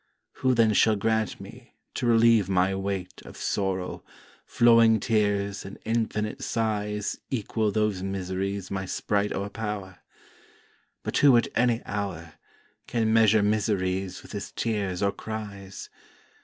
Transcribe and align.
Who 0.41 0.55
then 0.55 0.73
shall 0.73 0.95
grant 0.95 1.39
me, 1.39 1.75
to 1.93 2.07
relieve 2.07 2.49
my 2.49 2.73
weight 2.73 3.21
Of 3.23 3.37
sorrow, 3.37 4.03
flowing 4.47 4.99
tears 4.99 5.63
and 5.63 5.77
infinite 5.85 6.41
sighs 6.43 7.19
Equal 7.29 7.71
those 7.71 8.01
miseries 8.01 8.71
my 8.71 8.87
Sprite 8.87 9.31
o'erpower? 9.31 9.99
But 11.03 11.17
who 11.17 11.37
at 11.37 11.49
any 11.53 11.83
hour, 11.85 12.33
Can 12.87 13.13
measure 13.13 13.43
miseries 13.43 14.23
with 14.23 14.31
his 14.31 14.51
tears 14.51 15.03
or 15.03 15.11
cries? 15.11 15.91